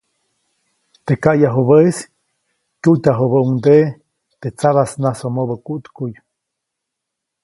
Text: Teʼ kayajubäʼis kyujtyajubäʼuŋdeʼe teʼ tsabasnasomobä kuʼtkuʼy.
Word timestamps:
Teʼ 1.05 1.19
kayajubäʼis 1.23 1.97
kyujtyajubäʼuŋdeʼe 2.81 3.79
teʼ 4.41 4.53
tsabasnasomobä 4.57 5.55
kuʼtkuʼy. 5.65 6.13